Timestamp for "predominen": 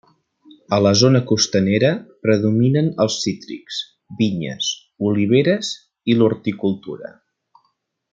2.27-2.89